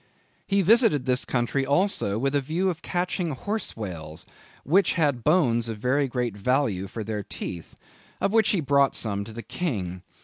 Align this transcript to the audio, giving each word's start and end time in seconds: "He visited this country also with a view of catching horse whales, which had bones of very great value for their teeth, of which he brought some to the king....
"He 0.47 0.63
visited 0.63 1.05
this 1.05 1.25
country 1.25 1.63
also 1.63 2.17
with 2.17 2.33
a 2.33 2.41
view 2.41 2.71
of 2.71 2.81
catching 2.81 3.33
horse 3.33 3.77
whales, 3.77 4.25
which 4.63 4.93
had 4.93 5.23
bones 5.23 5.69
of 5.69 5.77
very 5.77 6.07
great 6.07 6.35
value 6.35 6.87
for 6.87 7.03
their 7.03 7.21
teeth, 7.21 7.75
of 8.19 8.33
which 8.33 8.49
he 8.49 8.61
brought 8.61 8.95
some 8.95 9.23
to 9.23 9.31
the 9.31 9.43
king.... 9.43 10.01